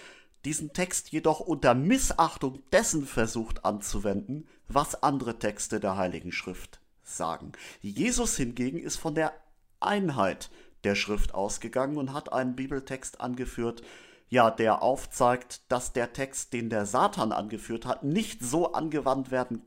diesen 0.46 0.74
Text 0.74 1.12
jedoch 1.12 1.40
unter 1.40 1.74
Missachtung 1.74 2.64
dessen 2.72 3.06
versucht 3.06 3.66
anzuwenden, 3.66 4.48
was 4.68 5.04
andere 5.04 5.38
Texte 5.40 5.80
der 5.80 5.98
Heiligen 5.98 6.32
Schrift 6.32 6.79
sagen. 7.18 7.52
Jesus 7.82 8.36
hingegen 8.38 8.80
ist 8.80 8.98
von 8.98 9.16
der 9.16 9.34
Einheit 9.80 10.50
der 10.84 10.96
Schrift 10.96 11.34
ausgegangen 11.34 11.98
und 11.98 12.14
hat 12.14 12.32
einen 12.32 12.56
Bibeltext 12.56 13.22
angeführt, 13.22 13.82
ja, 14.30 14.52
der 14.52 14.84
aufzeigt, 14.84 15.72
dass 15.72 15.92
der 15.92 16.14
Text, 16.14 16.54
den 16.54 16.70
der 16.70 16.86
Satan 16.86 17.32
angeführt 17.32 17.86
hat, 17.86 18.04
nicht 18.04 18.44
so 18.44 18.74
angewandt 18.74 19.32
werden 19.32 19.62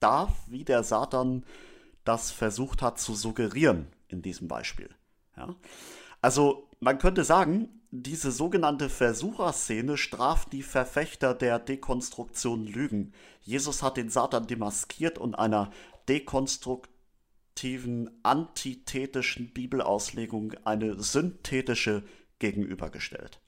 darf, 0.00 0.32
wie 0.46 0.64
der 0.64 0.82
Satan 0.82 1.44
das 2.04 2.30
versucht 2.30 2.80
hat 2.80 2.98
zu 2.98 3.14
suggerieren 3.14 3.88
in 4.08 4.22
diesem 4.22 4.48
Beispiel. 4.48 4.88
Ja? 5.36 5.54
Also 6.22 6.68
man 6.80 6.98
könnte 6.98 7.24
sagen, 7.24 7.68
diese 7.90 8.32
sogenannte 8.32 8.88
Versucherszene 8.88 9.96
straft 9.96 10.52
die 10.52 10.62
Verfechter 10.62 11.34
der 11.34 11.58
Dekonstruktion 11.58 12.66
Lügen. 12.66 13.12
Jesus 13.40 13.82
hat 13.82 13.96
den 13.96 14.10
Satan 14.10 14.46
demaskiert 14.46 15.18
und 15.18 15.34
einer 15.34 15.70
dekonstruktiven, 16.08 18.20
antithetischen 18.22 19.52
Bibelauslegung 19.52 20.54
eine 20.64 21.02
synthetische 21.02 22.04
gegenübergestellt. 22.38 23.40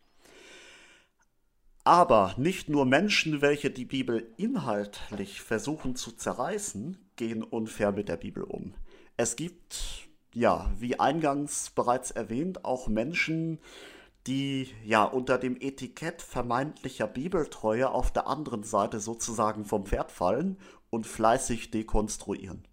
Aber 1.85 2.35
nicht 2.37 2.69
nur 2.69 2.85
Menschen, 2.85 3.41
welche 3.41 3.71
die 3.71 3.87
Bibel 3.87 4.33
inhaltlich 4.37 5.41
versuchen 5.41 5.97
zu 5.97 6.13
zerreißen, 6.13 6.99
gehen 7.17 7.43
unfair 7.43 7.93
mit 7.93 8.09
der 8.09 8.17
Bibel 8.17 8.43
um. 8.43 8.75
Es 9.17 9.37
gibt, 9.37 10.09
ja, 10.35 10.71
wie 10.79 11.01
eingangs 11.01 11.71
bereits 11.71 12.11
erwähnt, 12.11 12.65
auch 12.65 12.89
Menschen, 12.89 13.57
die 13.57 14.00
ja 14.29 15.05
unter 15.05 15.39
dem 15.39 15.57
Etikett 15.61 16.23
vermeintlicher 16.23 17.07
Bibeltreue 17.07 17.91
auf 17.91 18.13
der 18.13 18.27
anderen 18.27 18.63
Seite 18.63 19.01
sozusagen 19.01 19.65
vom 19.65 19.87
Pferd 19.87 20.13
fallen 20.13 20.59
und 20.91 21.07
fleißig 21.07 21.71
dekonstruieren. 21.71 22.65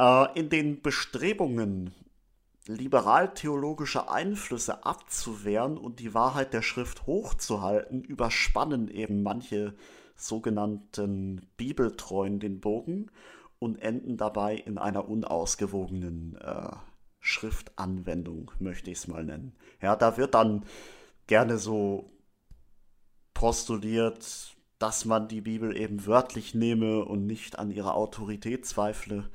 Äh, 0.00 0.38
in 0.38 0.48
den 0.48 0.82
Bestrebungen, 0.82 1.94
liberal-theologische 2.66 4.10
Einflüsse 4.10 4.84
abzuwehren 4.84 5.78
und 5.78 6.00
die 6.00 6.14
Wahrheit 6.14 6.52
der 6.52 6.62
Schrift 6.62 7.06
hochzuhalten, 7.06 8.02
überspannen 8.02 8.88
eben 8.88 9.22
manche 9.22 9.74
sogenannten 10.16 11.46
Bibeltreuen 11.56 12.40
den 12.40 12.60
Bogen 12.60 13.10
und 13.58 13.80
enden 13.80 14.16
dabei 14.16 14.56
in 14.56 14.78
einer 14.78 15.08
unausgewogenen 15.08 16.36
äh, 16.40 16.72
Schriftanwendung, 17.26 18.52
möchte 18.60 18.90
ich 18.90 18.98
es 18.98 19.08
mal 19.08 19.24
nennen. 19.24 19.52
Ja, 19.82 19.96
da 19.96 20.16
wird 20.16 20.34
dann 20.34 20.64
gerne 21.26 21.58
so 21.58 22.10
postuliert, 23.34 24.54
dass 24.78 25.04
man 25.04 25.26
die 25.26 25.40
Bibel 25.40 25.76
eben 25.76 26.06
wörtlich 26.06 26.54
nehme 26.54 27.04
und 27.04 27.26
nicht 27.26 27.58
an 27.58 27.70
ihrer 27.70 27.94
Autorität 27.94 28.64
zweifle 28.64 29.28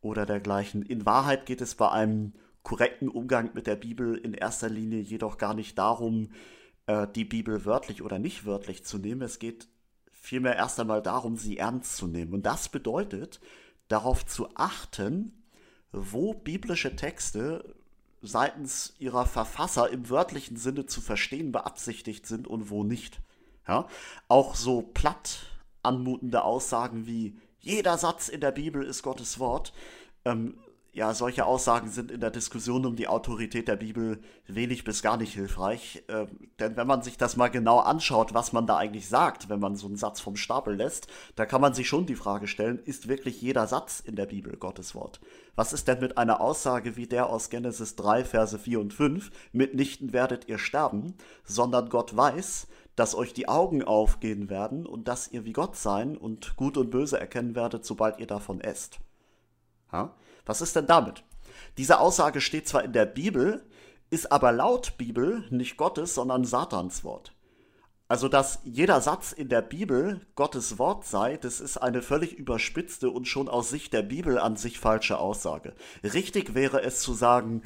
oder 0.00 0.24
dergleichen. 0.24 0.82
In 0.82 1.04
Wahrheit 1.04 1.44
geht 1.44 1.60
es 1.60 1.74
bei 1.74 1.90
einem 1.90 2.32
korrekten 2.62 3.08
Umgang 3.08 3.50
mit 3.52 3.66
der 3.66 3.76
Bibel 3.76 4.16
in 4.16 4.32
erster 4.32 4.70
Linie 4.70 5.00
jedoch 5.00 5.36
gar 5.36 5.52
nicht 5.52 5.76
darum, 5.76 6.30
äh, 6.86 7.06
die 7.14 7.26
Bibel 7.26 7.66
wörtlich 7.66 8.02
oder 8.02 8.18
nicht 8.18 8.46
wörtlich 8.46 8.86
zu 8.86 8.96
nehmen. 8.96 9.20
Es 9.20 9.38
geht 9.38 9.68
vielmehr 10.10 10.56
erst 10.56 10.80
einmal 10.80 11.02
darum, 11.02 11.36
sie 11.36 11.58
ernst 11.58 11.96
zu 11.98 12.06
nehmen. 12.06 12.32
Und 12.32 12.46
das 12.46 12.70
bedeutet, 12.70 13.40
darauf 13.88 14.24
zu 14.24 14.48
achten, 14.54 15.43
wo 15.94 16.34
biblische 16.34 16.96
Texte 16.96 17.74
seitens 18.20 18.94
ihrer 18.98 19.26
Verfasser 19.26 19.90
im 19.90 20.10
wörtlichen 20.10 20.56
Sinne 20.56 20.86
zu 20.86 21.00
verstehen 21.00 21.52
beabsichtigt 21.52 22.26
sind 22.26 22.48
und 22.48 22.70
wo 22.70 22.82
nicht. 22.82 23.20
Ja? 23.68 23.86
Auch 24.28 24.54
so 24.54 24.82
platt 24.82 25.46
anmutende 25.82 26.42
Aussagen 26.42 27.06
wie 27.06 27.36
jeder 27.60 27.96
Satz 27.96 28.28
in 28.28 28.40
der 28.40 28.52
Bibel 28.52 28.84
ist 28.84 29.02
Gottes 29.02 29.38
Wort, 29.38 29.72
ähm, 30.24 30.58
ja, 30.94 31.12
solche 31.12 31.44
Aussagen 31.44 31.90
sind 31.90 32.12
in 32.12 32.20
der 32.20 32.30
Diskussion 32.30 32.86
um 32.86 32.94
die 32.94 33.08
Autorität 33.08 33.66
der 33.66 33.74
Bibel 33.74 34.20
wenig 34.46 34.84
bis 34.84 35.02
gar 35.02 35.16
nicht 35.16 35.34
hilfreich. 35.34 36.04
Äh, 36.06 36.26
denn 36.60 36.76
wenn 36.76 36.86
man 36.86 37.02
sich 37.02 37.18
das 37.18 37.36
mal 37.36 37.48
genau 37.48 37.80
anschaut, 37.80 38.32
was 38.32 38.52
man 38.52 38.68
da 38.68 38.76
eigentlich 38.76 39.08
sagt, 39.08 39.48
wenn 39.48 39.58
man 39.58 39.74
so 39.74 39.88
einen 39.88 39.96
Satz 39.96 40.20
vom 40.20 40.36
Stapel 40.36 40.76
lässt, 40.76 41.08
da 41.34 41.46
kann 41.46 41.60
man 41.60 41.74
sich 41.74 41.88
schon 41.88 42.06
die 42.06 42.14
Frage 42.14 42.46
stellen, 42.46 42.78
ist 42.84 43.08
wirklich 43.08 43.42
jeder 43.42 43.66
Satz 43.66 43.98
in 43.98 44.14
der 44.14 44.26
Bibel 44.26 44.56
Gottes 44.56 44.94
Wort? 44.94 45.20
Was 45.56 45.72
ist 45.72 45.88
denn 45.88 45.98
mit 45.98 46.16
einer 46.16 46.40
Aussage 46.40 46.96
wie 46.96 47.08
der 47.08 47.28
aus 47.28 47.50
Genesis 47.50 47.96
3, 47.96 48.24
Verse 48.24 48.56
4 48.56 48.78
und 48.78 48.94
5, 48.94 49.32
mitnichten 49.52 50.12
werdet 50.12 50.48
ihr 50.48 50.58
sterben, 50.58 51.14
sondern 51.42 51.88
Gott 51.88 52.16
weiß, 52.16 52.68
dass 52.94 53.16
euch 53.16 53.34
die 53.34 53.48
Augen 53.48 53.82
aufgehen 53.82 54.48
werden 54.48 54.86
und 54.86 55.08
dass 55.08 55.26
ihr 55.26 55.44
wie 55.44 55.52
Gott 55.52 55.74
sein 55.74 56.16
und 56.16 56.54
Gut 56.54 56.76
und 56.76 56.90
Böse 56.90 57.18
erkennen 57.18 57.56
werdet, 57.56 57.84
sobald 57.84 58.20
ihr 58.20 58.28
davon 58.28 58.60
esst. 58.60 59.00
Ja? 59.92 60.14
Was 60.46 60.60
ist 60.60 60.76
denn 60.76 60.86
damit? 60.86 61.24
Diese 61.78 61.98
Aussage 61.98 62.40
steht 62.40 62.68
zwar 62.68 62.84
in 62.84 62.92
der 62.92 63.06
Bibel, 63.06 63.64
ist 64.10 64.30
aber 64.30 64.52
laut 64.52 64.96
Bibel 64.96 65.44
nicht 65.50 65.76
Gottes, 65.76 66.14
sondern 66.14 66.44
Satans 66.44 67.04
Wort. 67.04 67.32
Also, 68.06 68.28
dass 68.28 68.60
jeder 68.64 69.00
Satz 69.00 69.32
in 69.32 69.48
der 69.48 69.62
Bibel 69.62 70.20
Gottes 70.34 70.78
Wort 70.78 71.06
sei, 71.06 71.38
das 71.38 71.60
ist 71.60 71.78
eine 71.78 72.02
völlig 72.02 72.34
überspitzte 72.34 73.10
und 73.10 73.26
schon 73.26 73.48
aus 73.48 73.70
Sicht 73.70 73.92
der 73.94 74.02
Bibel 74.02 74.38
an 74.38 74.56
sich 74.56 74.78
falsche 74.78 75.18
Aussage. 75.18 75.74
Richtig 76.02 76.54
wäre 76.54 76.82
es 76.82 77.00
zu 77.00 77.14
sagen, 77.14 77.62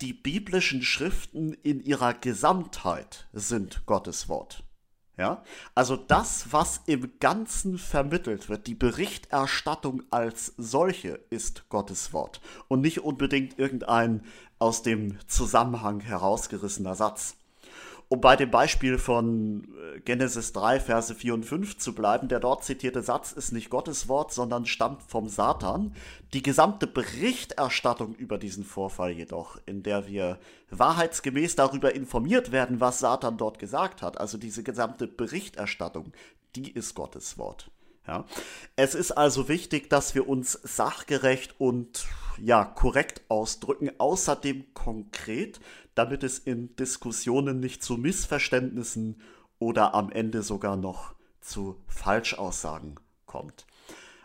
die 0.00 0.12
biblischen 0.12 0.82
Schriften 0.82 1.52
in 1.52 1.80
ihrer 1.80 2.14
Gesamtheit 2.14 3.28
sind 3.32 3.86
Gottes 3.86 4.28
Wort. 4.28 4.64
Ja? 5.16 5.42
Also 5.74 5.96
das, 5.96 6.52
was 6.52 6.82
im 6.86 7.12
Ganzen 7.20 7.78
vermittelt 7.78 8.48
wird, 8.48 8.66
die 8.66 8.74
Berichterstattung 8.74 10.02
als 10.10 10.54
solche 10.56 11.20
ist 11.30 11.68
Gottes 11.68 12.12
Wort 12.12 12.40
und 12.68 12.80
nicht 12.80 13.00
unbedingt 13.00 13.58
irgendein 13.58 14.24
aus 14.58 14.82
dem 14.82 15.18
Zusammenhang 15.26 16.00
herausgerissener 16.00 16.94
Satz. 16.94 17.36
Um 18.08 18.20
bei 18.20 18.36
dem 18.36 18.50
Beispiel 18.50 18.98
von 18.98 19.68
äh, 19.96 20.00
Genesis 20.00 20.52
3, 20.52 20.80
Verse 20.80 21.14
4 21.14 21.34
und 21.34 21.44
5 21.44 21.78
zu 21.78 21.94
bleiben, 21.94 22.28
der 22.28 22.40
dort 22.40 22.64
zitierte 22.64 23.02
Satz 23.02 23.32
ist 23.32 23.52
nicht 23.52 23.70
Gottes 23.70 24.08
Wort, 24.08 24.32
sondern 24.32 24.66
stammt 24.66 25.02
vom 25.02 25.28
Satan. 25.28 25.94
Die 26.32 26.42
gesamte 26.42 26.86
Berichterstattung 26.86 28.14
über 28.14 28.38
diesen 28.38 28.64
Vorfall 28.64 29.12
jedoch, 29.12 29.58
in 29.66 29.82
der 29.82 30.06
wir 30.06 30.38
wahrheitsgemäß 30.70 31.56
darüber 31.56 31.94
informiert 31.94 32.52
werden, 32.52 32.80
was 32.80 32.98
Satan 32.98 33.36
dort 33.36 33.58
gesagt 33.58 34.02
hat, 34.02 34.18
also 34.18 34.38
diese 34.38 34.62
gesamte 34.62 35.06
Berichterstattung, 35.06 36.12
die 36.56 36.70
ist 36.70 36.94
Gottes 36.94 37.38
Wort. 37.38 37.70
Ja. 38.06 38.24
Es 38.76 38.94
ist 38.94 39.12
also 39.12 39.48
wichtig, 39.48 39.88
dass 39.88 40.14
wir 40.14 40.28
uns 40.28 40.52
sachgerecht 40.62 41.54
und 41.58 42.06
ja, 42.38 42.64
korrekt 42.64 43.22
ausdrücken, 43.28 43.90
außerdem 43.98 44.74
konkret, 44.74 45.60
damit 45.94 46.22
es 46.22 46.38
in 46.38 46.74
Diskussionen 46.76 47.60
nicht 47.60 47.82
zu 47.82 47.96
Missverständnissen 47.96 49.20
oder 49.58 49.94
am 49.94 50.10
Ende 50.10 50.42
sogar 50.42 50.76
noch 50.76 51.14
zu 51.40 51.76
Falschaussagen 51.86 52.96
kommt. 53.26 53.66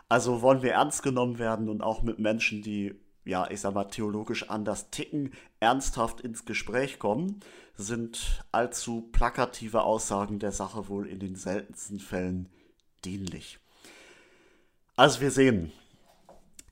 Also 0.08 0.42
wollen 0.42 0.62
wir 0.62 0.72
ernst 0.72 1.02
genommen 1.02 1.38
werden 1.38 1.68
und 1.68 1.82
auch 1.82 2.02
mit 2.02 2.18
Menschen, 2.18 2.62
die, 2.62 2.94
ja, 3.24 3.48
ich 3.50 3.60
sag 3.60 3.74
mal, 3.74 3.84
theologisch 3.84 4.50
anders 4.50 4.90
ticken, 4.90 5.32
ernsthaft 5.60 6.20
ins 6.20 6.44
Gespräch 6.44 6.98
kommen, 6.98 7.40
sind 7.76 8.44
allzu 8.50 9.08
plakative 9.12 9.82
Aussagen 9.82 10.38
der 10.38 10.52
Sache 10.52 10.88
wohl 10.88 11.06
in 11.06 11.20
den 11.20 11.36
seltensten 11.36 12.00
Fällen 12.00 12.48
dienlich. 13.04 13.58
Also 14.96 15.20
wir 15.20 15.30
sehen, 15.30 15.72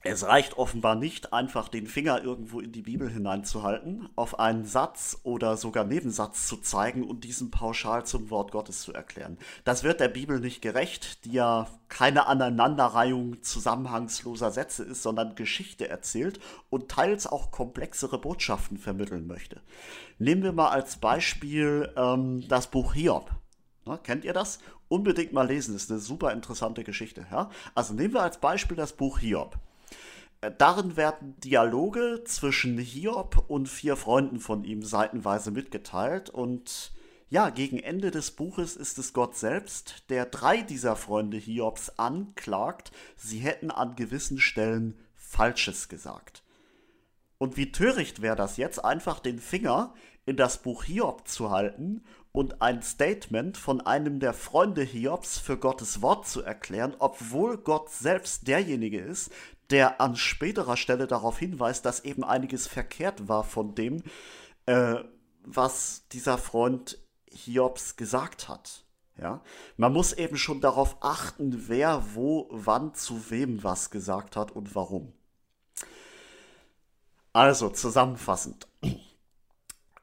es 0.03 0.25
reicht 0.25 0.57
offenbar 0.59 0.95
nicht, 0.95 1.33
einfach 1.33 1.69
den 1.69 1.89
Finger 1.89 2.23
irgendwo 2.23 2.61
in 2.61 2.71
die 2.71 2.83
Bibel 2.83 3.11
hineinzuhalten, 3.11 4.09
auf 4.15 4.39
einen 4.39 4.65
Satz 4.65 5.19
oder 5.25 5.57
sogar 5.57 5.85
Nebensatz 5.85 6.47
zu 6.47 6.59
zeigen 6.59 7.03
und 7.03 7.25
diesen 7.25 7.51
pauschal 7.51 8.07
zum 8.07 8.31
Wort 8.31 8.53
Gottes 8.53 8.83
zu 8.83 8.93
erklären. 8.93 9.39
Das 9.65 9.83
wird 9.83 9.99
der 9.99 10.09
Bibel 10.09 10.39
nicht 10.39 10.63
gerecht, 10.63 11.25
die 11.25 11.33
ja 11.33 11.67
keine 11.89 12.27
Aneinanderreihung 12.27 13.43
zusammenhangsloser 13.43 14.53
Sätze 14.53 14.85
ist, 14.85 15.03
sondern 15.03 15.35
Geschichte 15.35 15.89
erzählt 15.89 16.39
und 16.71 16.89
teils 16.89 17.27
auch 17.27 17.51
komplexere 17.51 18.19
Botschaften 18.21 18.79
vermitteln 18.79 19.27
möchte. 19.27 19.61
Nehmen 20.19 20.45
wir 20.45 20.53
mal 20.53 20.69
als 20.69 20.99
Beispiel 20.99 21.93
ähm, 21.97 22.47
das 22.49 22.69
Buch 22.69 22.95
Hiob. 22.95 23.33
Na, 23.85 23.97
kennt 23.97 24.25
ihr 24.25 24.33
das? 24.33 24.61
Unbedingt 24.87 25.33
mal 25.33 25.47
lesen, 25.47 25.75
das 25.75 25.85
ist 25.85 25.91
eine 25.91 26.01
super 26.01 26.33
interessante 26.33 26.85
Geschichte. 26.85 27.27
Ja? 27.33 27.51
Also 27.75 27.95
nehmen 27.95 28.15
wir 28.15 28.23
als 28.23 28.39
Beispiel 28.39 28.77
das 28.77 28.93
Buch 28.93 29.19
Hiob. 29.19 29.59
Darin 30.41 30.97
werden 30.97 31.35
Dialoge 31.41 32.23
zwischen 32.25 32.79
Hiob 32.79 33.45
und 33.49 33.69
vier 33.69 33.97
Freunden 33.97 34.39
von 34.39 34.65
ihm 34.65 34.85
seitenweise 34.85 35.51
mitgeteilt 35.51 36.31
und 36.31 36.93
ja, 37.31 37.51
gegen 37.51 37.79
Ende 37.79 38.11
des 38.11 38.31
Buches 38.31 38.75
ist 38.77 38.99
es 38.99 39.13
Gott 39.13 39.37
selbst, 39.37 40.05
der 40.09 40.25
drei 40.25 40.63
dieser 40.63 40.97
Freunde 40.97 41.37
Hiobs 41.37 41.99
anklagt, 41.99 42.91
sie 43.17 43.39
hätten 43.39 43.71
an 43.71 43.97
gewissen 43.97 44.39
Stellen 44.39 44.99
Falsches 45.15 45.89
gesagt. 45.89 46.43
Und 47.37 47.57
wie 47.57 47.71
töricht 47.71 48.23
wäre 48.23 48.37
das 48.37 48.57
jetzt, 48.57 48.83
einfach 48.83 49.21
den 49.21 49.41
Finger 49.41 49.93
in 50.25 50.37
das 50.37 50.63
Buch 50.63 50.85
Hiob 50.85 51.29
zu 51.29 51.51
halten 51.51 52.05
und 52.39 52.63
ein 52.63 52.83
Statement 52.83 53.57
von 53.57 53.81
einem 53.81 54.21
der 54.21 54.33
Freunde 54.33 54.83
Hiobs 54.83 55.41
für 55.41 55.59
Gottes 55.59 56.03
Wort 56.03 56.29
zu 56.29 56.41
erklären, 56.41 56.95
obwohl 57.01 57.59
Gott 57.59 57.91
selbst 57.91 58.47
derjenige 58.47 59.01
ist, 59.01 59.33
der 59.71 60.01
an 60.01 60.15
späterer 60.15 60.77
Stelle 60.77 61.09
darauf 61.09 61.37
hinweist, 61.37 61.85
dass 61.85 62.05
eben 62.05 62.23
einiges 62.23 62.69
verkehrt 62.69 63.27
war 63.27 63.43
von 63.43 63.75
dem, 63.75 64.05
äh, 64.67 65.03
was 65.43 66.07
dieser 66.13 66.39
Freund 66.39 67.03
Hiobs 67.29 67.97
gesagt 67.97 68.49
hat. 68.49 68.85
Ja, 69.21 69.43
man 69.77 69.93
muss 69.93 70.13
eben 70.13 70.37
schon 70.37 70.61
darauf 70.61 70.99
achten, 71.01 71.65
wer 71.67 72.15
wo 72.15 72.49
wann 72.53 72.95
zu 72.95 73.33
wem 73.33 73.65
was 73.65 73.91
gesagt 73.91 74.37
hat 74.37 74.53
und 74.53 74.77
warum. 74.77 75.13
Also 77.33 77.69
zusammenfassend. 77.69 78.69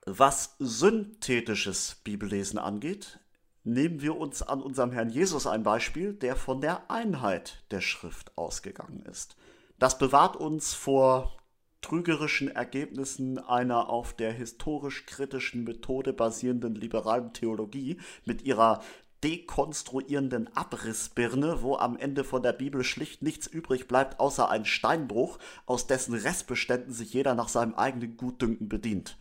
Was 0.07 0.55
synthetisches 0.59 1.95
Bibellesen 2.03 2.59
angeht, 2.59 3.19
nehmen 3.63 4.03
wir 4.03 4.15
uns 4.15 4.43
an 4.43 4.61
unserem 4.61 4.91
Herrn 4.91 5.09
Jesus 5.09 5.47
ein 5.47 5.63
Beispiel, 5.63 6.13
der 6.13 6.35
von 6.35 6.61
der 6.61 6.91
Einheit 6.91 7.63
der 7.71 7.81
Schrift 7.81 8.37
ausgegangen 8.37 9.03
ist. 9.09 9.35
Das 9.79 9.97
bewahrt 9.97 10.35
uns 10.35 10.75
vor 10.75 11.35
trügerischen 11.81 12.49
Ergebnissen 12.49 13.39
einer 13.39 13.89
auf 13.89 14.13
der 14.13 14.31
historisch-kritischen 14.31 15.63
Methode 15.63 16.13
basierenden 16.13 16.75
liberalen 16.75 17.33
Theologie 17.33 17.99
mit 18.25 18.43
ihrer 18.43 18.83
dekonstruierenden 19.23 20.55
Abrissbirne, 20.55 21.63
wo 21.63 21.77
am 21.77 21.97
Ende 21.97 22.23
von 22.23 22.43
der 22.43 22.53
Bibel 22.53 22.83
schlicht 22.83 23.23
nichts 23.23 23.47
übrig 23.47 23.87
bleibt, 23.87 24.19
außer 24.19 24.49
ein 24.49 24.65
Steinbruch, 24.65 25.39
aus 25.65 25.87
dessen 25.87 26.13
Restbeständen 26.13 26.93
sich 26.93 27.11
jeder 27.11 27.33
nach 27.33 27.49
seinem 27.49 27.73
eigenen 27.73 28.17
Gutdünken 28.17 28.69
bedient. 28.69 29.17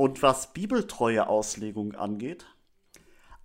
Und 0.00 0.22
was 0.22 0.54
bibeltreue 0.54 1.28
Auslegung 1.28 1.94
angeht, 1.94 2.46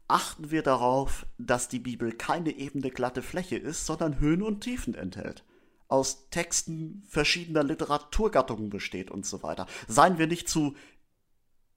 achten 0.08 0.52
wir 0.52 0.64
darauf, 0.64 1.26
dass 1.38 1.68
die 1.68 1.80
Bibel 1.80 2.14
keine 2.14 2.52
ebene 2.52 2.92
glatte 2.92 3.22
Fläche 3.22 3.58
ist, 3.58 3.86
sondern 3.86 4.22
Höhen 4.22 4.42
und 4.42 4.62
Tiefen 4.62 4.96
enthält 4.96 5.44
aus 5.90 6.30
Texten 6.30 7.04
verschiedener 7.10 7.62
Literaturgattungen 7.62 8.70
besteht 8.70 9.12
und 9.12 9.26
so 9.26 9.44
weiter. 9.44 9.68
Seien 9.90 10.18
wir 10.18 10.28
nicht 10.28 10.48
zu, 10.48 10.78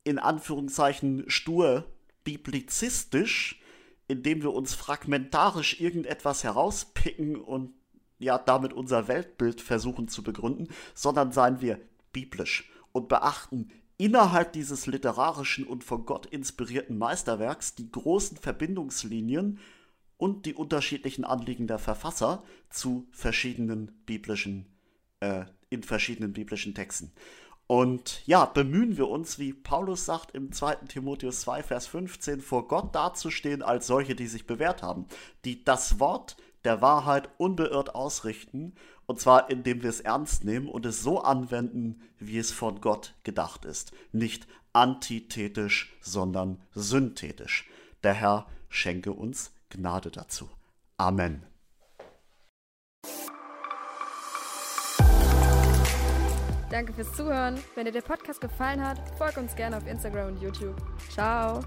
in 0.05 0.21
Anführungszeichen, 0.21 1.29
stur 1.29 1.85
biblizistisch, 2.23 3.61
indem 4.07 4.43
wir 4.43 4.53
uns 4.53 4.75
fragmentarisch 4.75 5.81
irgendetwas 5.81 6.45
herauspicken 6.45 7.35
und 7.35 7.75
ja 8.21 8.39
damit 8.39 8.73
unser 8.73 9.09
Weltbild 9.09 9.61
versuchen 9.61 10.07
zu 10.07 10.23
begründen, 10.23 10.69
sondern 10.95 11.33
seien 11.33 11.61
wir 11.61 11.81
biblisch 12.13 12.71
und 12.93 13.09
beachten 13.09 13.73
innerhalb 13.99 14.53
dieses 14.53 14.87
literarischen 14.87 15.67
und 15.67 15.85
von 15.85 16.07
Gott 16.07 16.27
inspirierten 16.27 16.97
Meisterwerks 16.97 17.75
die 17.75 17.91
großen 17.91 18.39
Verbindungslinien 18.39 19.59
und 20.17 20.47
die 20.47 20.55
unterschiedlichen 20.55 21.25
Anliegen 21.25 21.67
der 21.67 21.79
Verfasser 21.79 22.43
zu 22.71 23.07
verschiedenen 23.11 23.93
biblischen, 24.07 24.67
äh, 25.21 25.45
in 25.69 25.83
verschiedenen 25.83 26.33
biblischen 26.33 26.75
Texten. 26.75 27.13
Und 27.67 28.27
ja, 28.27 28.47
bemühen 28.47 28.97
wir 28.97 29.09
uns, 29.09 29.39
wie 29.39 29.53
Paulus 29.53 30.07
sagt 30.07 30.35
im 30.35 30.53
2. 30.53 30.77
Timotheus 30.89 31.43
2, 31.43 31.63
Vers 31.63 31.87
15, 31.87 32.41
vor 32.41 32.67
Gott 32.67 32.95
dazustehen 32.95 33.63
als 33.63 33.87
solche, 33.87 34.15
die 34.15 34.27
sich 34.27 34.47
bewährt 34.47 34.83
haben, 34.83 35.07
die 35.45 35.65
das 35.65 36.01
Wort 36.01 36.39
der 36.65 36.81
Wahrheit 36.81 37.29
unbeirrt 37.37 37.95
ausrichten, 37.95 38.75
und 39.09 39.19
zwar 39.19 39.51
indem 39.51 39.83
wir 39.83 39.89
es 39.89 40.01
ernst 40.01 40.45
nehmen 40.45 40.69
und 40.69 40.85
es 40.85 41.03
so 41.03 41.23
anwenden, 41.23 42.03
wie 42.19 42.39
es 42.39 42.53
von 42.53 42.81
Gott 42.83 43.15
gedacht 43.25 43.65
ist. 43.65 43.91
Nicht 44.13 44.47
antithetisch, 44.75 45.97
sondern 46.03 46.61
synthetisch. 46.75 47.69
Der 48.03 48.13
Herr 48.13 48.47
schenke 48.69 49.13
uns 49.13 49.51
Gnade 49.71 50.11
dazu. 50.11 50.49
Amen. 50.99 51.43
Danke 56.71 56.93
fürs 56.93 57.11
Zuhören. 57.15 57.59
Wenn 57.75 57.87
dir 57.87 57.93
der 57.93 58.03
Podcast 58.03 58.43
gefallen 58.43 58.87
hat, 58.87 59.01
folg 59.17 59.39
uns 59.39 59.57
gerne 59.57 59.79
auf 59.79 59.87
Instagram 59.87 60.35
und 60.35 60.43
YouTube. 60.43 60.77
Ciao! 61.11 61.65